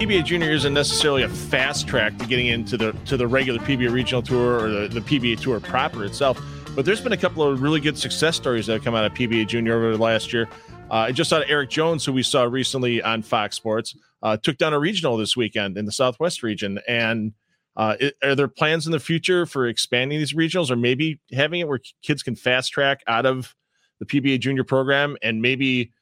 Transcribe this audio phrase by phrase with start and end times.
[0.00, 3.92] PBA Junior isn't necessarily a fast track to getting into the to the regular PBA
[3.92, 6.40] Regional Tour or the, the PBA Tour proper itself.
[6.74, 9.12] But there's been a couple of really good success stories that have come out of
[9.12, 10.48] PBA Junior over the last year.
[10.90, 14.56] Uh, I just saw Eric Jones, who we saw recently on Fox Sports, uh, took
[14.56, 16.80] down a regional this weekend in the Southwest region.
[16.88, 17.34] And
[17.76, 21.68] uh, are there plans in the future for expanding these regionals, or maybe having it
[21.68, 23.54] where kids can fast track out of
[23.98, 25.92] the PBA Junior program and maybe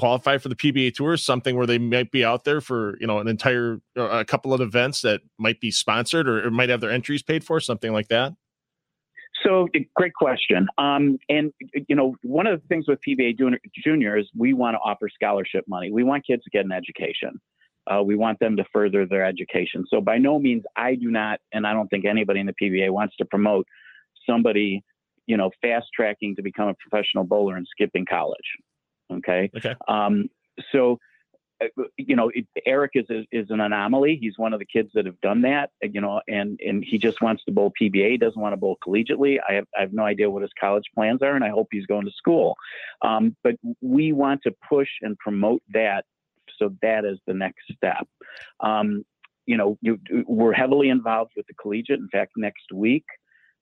[0.00, 3.18] qualify for the PBA Tour, something where they might be out there for you know
[3.18, 6.90] an entire a couple of events that might be sponsored or, or might have their
[6.90, 8.32] entries paid for, something like that?
[9.44, 10.66] So, great question.
[10.76, 11.52] Um, and
[11.88, 13.38] you know, one of the things with PBA
[13.84, 15.90] Junior is we want to offer scholarship money.
[15.90, 17.40] We want kids to get an education.
[17.90, 19.84] Uh, we want them to further their education.
[19.88, 22.90] So, by no means, I do not, and I don't think anybody in the PBA
[22.90, 23.66] wants to promote
[24.28, 24.82] somebody,
[25.26, 28.38] you know, fast tracking to become a professional bowler and skipping college.
[29.10, 29.50] Okay.
[29.56, 29.74] Okay.
[29.88, 30.28] Um,
[30.72, 30.98] so,
[31.62, 32.30] uh, you know,
[32.66, 34.18] Eric is, is, is an anomaly.
[34.20, 35.70] He's one of the kids that have done that.
[35.82, 38.20] You know, and and he just wants to bowl PBA.
[38.20, 39.38] Doesn't want to bowl collegiately.
[39.46, 41.86] I have I have no idea what his college plans are, and I hope he's
[41.86, 42.56] going to school.
[43.02, 46.04] Um, but we want to push and promote that.
[46.58, 48.06] So that is the next step.
[48.60, 49.04] Um,
[49.46, 51.98] you know, you, we're heavily involved with the collegiate.
[51.98, 53.04] In fact, next week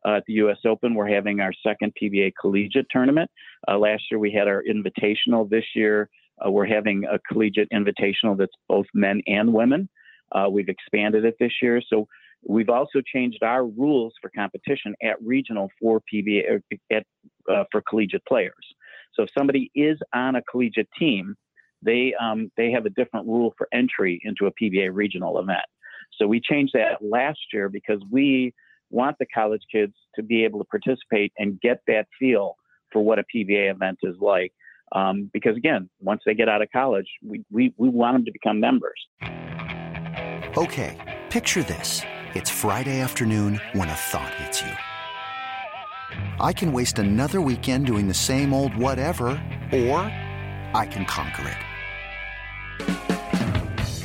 [0.06, 0.59] uh, at the U.S.
[0.66, 0.94] Open.
[0.94, 3.31] We're having our second PBA collegiate tournament.
[3.66, 5.48] Uh, last year we had our invitational.
[5.48, 6.09] This year
[6.44, 9.88] uh, we're having a collegiate invitational that's both men and women.
[10.32, 11.81] Uh, we've expanded it this year.
[11.88, 12.06] So
[12.47, 17.06] we've also changed our rules for competition at regional for PBA uh, at,
[17.50, 18.54] uh, for collegiate players.
[19.15, 21.34] So if somebody is on a collegiate team,
[21.82, 25.65] they um, they have a different rule for entry into a PBA regional event.
[26.19, 28.53] So we changed that last year because we
[28.91, 32.56] want the college kids to be able to participate and get that feel
[32.93, 34.53] for what a PBA event is like.
[34.93, 38.32] Um, because again, once they get out of college, we, we, we want them to
[38.32, 38.98] become members.
[40.56, 40.97] Okay,
[41.28, 42.03] picture this.
[42.34, 44.72] It's Friday afternoon when a thought hits you.
[46.41, 49.28] I can waste another weekend doing the same old whatever,
[49.72, 50.00] or
[50.75, 51.68] I can conquer it.